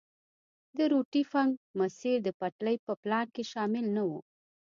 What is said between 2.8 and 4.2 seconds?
په پلان کې شامل نه وو.